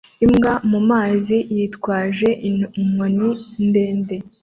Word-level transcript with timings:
Imbwa 0.25 0.53
mumazi 0.69 1.37
yitwaje 1.55 2.29
inkoni 2.47 3.29
ndende 3.67 4.15